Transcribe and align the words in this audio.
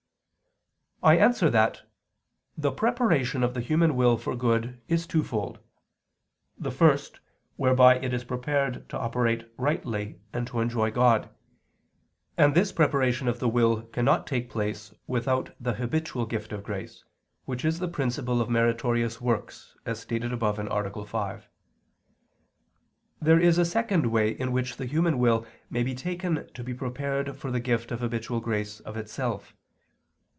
I 1.03 1.17
answer 1.17 1.49
that, 1.49 1.81
The 2.55 2.71
preparation 2.71 3.41
of 3.41 3.55
the 3.55 3.59
human 3.61 3.95
will 3.95 4.17
for 4.19 4.35
good 4.35 4.79
is 4.87 5.07
twofold: 5.07 5.57
the 6.59 6.69
first, 6.69 7.19
whereby 7.55 7.95
it 7.95 8.13
is 8.13 8.23
prepared 8.23 8.87
to 8.89 8.99
operate 8.99 9.51
rightly 9.57 10.19
and 10.31 10.45
to 10.45 10.59
enjoy 10.59 10.91
God; 10.91 11.27
and 12.37 12.53
this 12.53 12.71
preparation 12.71 13.27
of 13.27 13.39
the 13.39 13.49
will 13.49 13.81
cannot 13.81 14.27
take 14.27 14.47
place 14.47 14.93
without 15.07 15.55
the 15.59 15.73
habitual 15.73 16.27
gift 16.27 16.51
of 16.53 16.61
grace, 16.61 17.03
which 17.45 17.65
is 17.65 17.79
the 17.79 17.87
principle 17.87 18.39
of 18.39 18.47
meritorious 18.47 19.19
works, 19.19 19.75
as 19.87 19.99
stated 19.99 20.31
above 20.31 20.59
(A. 20.59 21.03
5). 21.07 21.47
There 23.19 23.39
is 23.39 23.57
a 23.57 23.65
second 23.65 24.05
way 24.11 24.29
in 24.29 24.51
which 24.51 24.77
the 24.77 24.85
human 24.85 25.17
will 25.17 25.47
may 25.67 25.81
be 25.81 25.95
taken 25.95 26.47
to 26.53 26.63
be 26.63 26.75
prepared 26.75 27.35
for 27.37 27.49
the 27.49 27.59
gift 27.59 27.91
of 27.91 28.01
habitual 28.01 28.39
grace 28.39 28.83
itself. 28.85 29.55